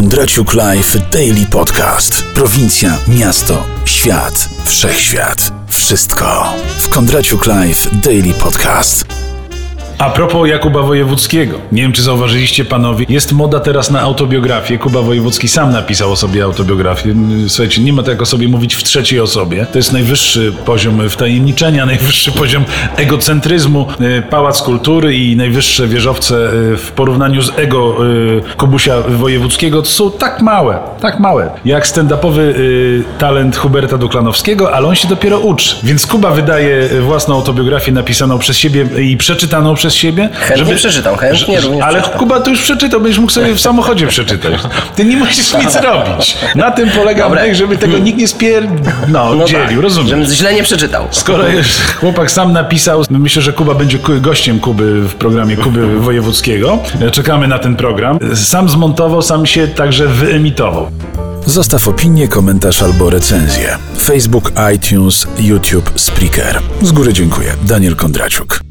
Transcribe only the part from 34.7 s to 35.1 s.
ale on się